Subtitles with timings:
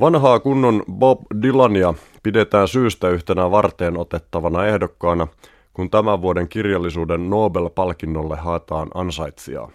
[0.00, 5.26] Vanhaa kunnon Bob Dylania pidetään syystä yhtenä varteen otettavana ehdokkaana,
[5.74, 9.70] kun tämän vuoden kirjallisuuden Nobel-palkinnolle haetaan ansaitsijaa.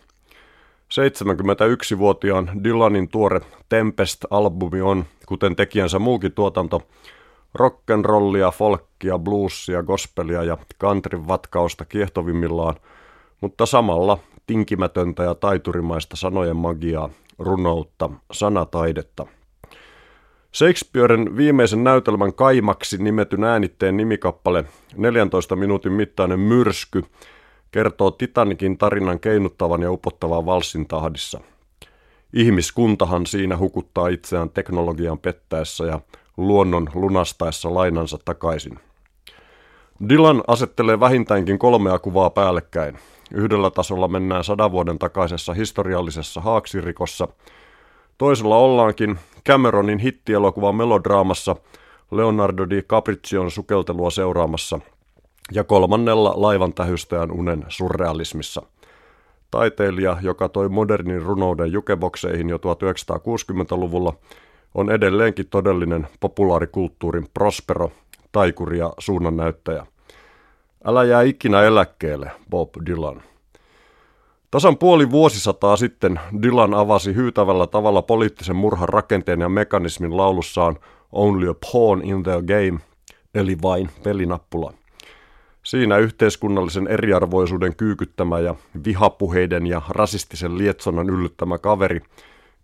[0.89, 6.81] 71-vuotiaan Dylanin tuore Tempest-albumi on, kuten tekijänsä muukin tuotanto,
[7.59, 12.75] rock'n'rollia, folkkia, bluesia, gospelia ja country vatkausta kiehtovimmillaan,
[13.41, 14.17] mutta samalla
[14.47, 17.09] tinkimätöntä ja taiturimaista sanojen magiaa,
[17.39, 19.27] runoutta, sanataidetta–
[20.55, 24.65] Shakespearen viimeisen näytelmän kaimaksi nimetyn äänitteen nimikappale,
[24.97, 27.03] 14 minuutin mittainen myrsky,
[27.71, 31.41] kertoo Titanikin tarinan keinuttavan ja upottavan valssin tahdissa.
[32.33, 35.99] Ihmiskuntahan siinä hukuttaa itseään teknologian pettäessä ja
[36.37, 38.79] luonnon lunastaessa lainansa takaisin.
[40.09, 42.97] Dylan asettelee vähintäänkin kolmea kuvaa päällekkäin.
[43.33, 47.27] Yhdellä tasolla mennään sadan vuoden takaisessa historiallisessa haaksirikossa–
[48.21, 51.55] Toisella ollaankin Cameronin hittielokuvan melodraamassa
[52.11, 54.79] Leonardo DiCapricion sukeltelua seuraamassa
[55.51, 58.61] ja kolmannella laivan tähystäjän unen surrealismissa.
[59.51, 64.13] Taiteilija, joka toi modernin runouden jukebokseihin jo 1960-luvulla,
[64.75, 67.91] on edelleenkin todellinen populaarikulttuurin prospero,
[68.31, 69.85] taikuri ja suunnannäyttäjä.
[70.85, 73.30] Älä jää ikinä eläkkeelle, Bob Dylan.
[74.51, 80.77] Tasan puoli vuosisataa sitten Dylan avasi hyytävällä tavalla poliittisen murhan rakenteen ja mekanismin laulussaan
[81.11, 82.79] Only a Pawn in the Game,
[83.35, 84.73] eli vain pelinappula.
[85.63, 92.01] Siinä yhteiskunnallisen eriarvoisuuden kyykyttämä ja vihapuheiden ja rasistisen lietsonnan yllyttämä kaveri,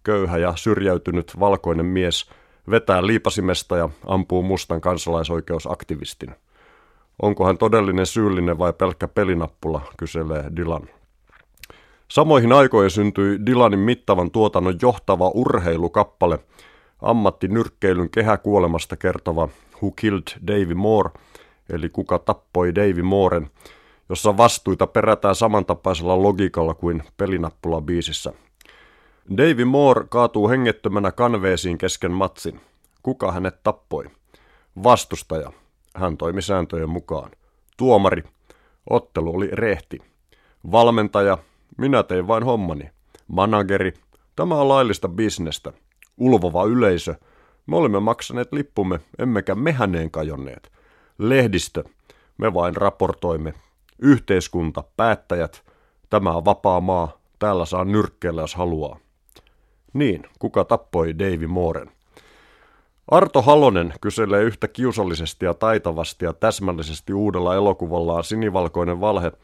[0.04, 2.30] köyhä ja syrjäytynyt valkoinen mies,
[2.70, 6.36] vetää liipasimesta ja ampuu mustan kansalaisoikeusaktivistin.
[7.22, 10.97] Onko hän todellinen syyllinen vai pelkkä pelinappula, kyselee Dylan.
[12.08, 16.40] Samoihin aikoihin syntyi Dylanin mittavan tuotannon johtava urheilukappale,
[17.02, 19.50] ammattinyrkkeilyn kehäkuolemasta kertova
[19.82, 21.10] Who Killed Davy Moore,
[21.70, 23.50] eli Kuka tappoi Davy Mooren,
[24.10, 28.34] jossa vastuita perätään samantapaisella logiikalla kuin pelinappula biisissä.
[29.38, 32.60] Davy Moore kaatuu hengettömänä kanveesiin kesken matsin.
[33.04, 34.06] Kuka hänet tappoi?
[34.84, 35.52] Vastustaja.
[35.96, 37.32] Hän toimi sääntöjen mukaan.
[37.78, 38.24] Tuomari.
[38.90, 40.00] Ottelu oli rehti.
[40.72, 41.38] Valmentaja.
[41.78, 42.90] Minä tein vain hommani.
[43.28, 43.94] Manageri,
[44.36, 45.74] tämä on laillista bisnestä.
[46.18, 47.16] Ulvova yleisö,
[47.68, 50.72] me olemme maksaneet lippumme, emmekä me häneen kajonneet.
[51.18, 51.84] Lehdistö,
[52.38, 53.54] me vain raportoimme.
[54.00, 55.64] Yhteiskunta, päättäjät,
[56.10, 59.00] tämä on vapaa maa, täällä saa nyrkkeellä jos haluaa.
[59.94, 61.92] Niin, kuka tappoi Davy Mooren?
[63.12, 69.32] Arto Halonen kyselee yhtä kiusallisesti ja taitavasti ja täsmällisesti uudella elokuvallaan Sinivalkoinen valhe–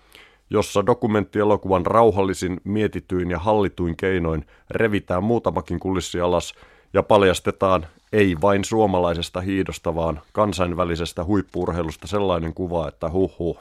[0.49, 6.53] jossa dokumenttielokuvan rauhallisin, mietityin ja hallituin keinoin revitään muutamakin kulissi alas
[6.93, 13.59] ja paljastetaan ei vain suomalaisesta hiidosta, vaan kansainvälisestä huippuurheilusta sellainen kuva, että huh.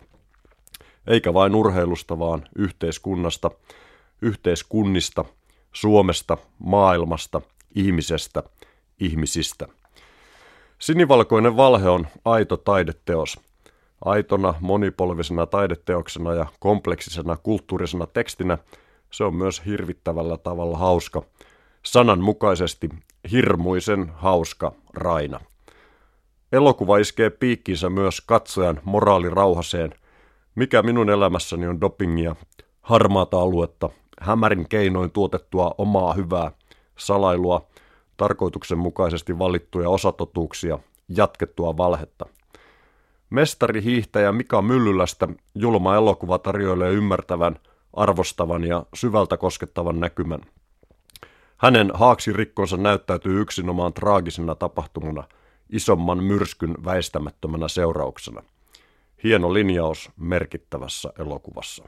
[1.06, 3.50] Eikä vain urheilusta, vaan yhteiskunnasta,
[4.22, 5.24] yhteiskunnista,
[5.72, 7.40] Suomesta, maailmasta,
[7.74, 8.42] ihmisestä,
[9.00, 9.68] ihmisistä.
[10.78, 13.38] Sinivalkoinen valhe on aito taideteos–
[14.04, 18.58] Aitona, monipolvisena taideteoksena ja kompleksisena kulttuurisena tekstinä
[19.10, 21.22] se on myös hirvittävällä tavalla hauska.
[21.82, 22.88] Sananmukaisesti
[23.30, 25.40] hirmuisen hauska Raina.
[26.52, 29.94] Elokuva iskee piikkinsä myös katsojan moraalirauhaseen.
[30.54, 32.36] Mikä minun elämässäni on dopingia,
[32.80, 33.88] harmaata aluetta,
[34.20, 36.52] hämärin keinoin tuotettua omaa hyvää,
[36.98, 37.66] salailua,
[38.16, 42.26] tarkoituksenmukaisesti valittuja osatotuuksia, jatkettua valhetta–
[43.32, 47.58] Mestari hiihtäjä Mika Myllylästä julma elokuva tarjoilee ymmärtävän,
[47.92, 50.40] arvostavan ja syvältä koskettavan näkymän.
[51.56, 55.24] Hänen haaksirikkonsa näyttäytyy yksinomaan traagisena tapahtumana,
[55.70, 58.42] isomman myrskyn väistämättömänä seurauksena.
[59.24, 61.84] Hieno linjaus merkittävässä elokuvassa.